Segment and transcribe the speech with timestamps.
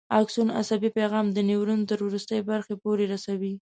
[0.19, 3.53] اکسون عصبي پیغام د نیورون تر وروستۍ برخې پورې رسوي.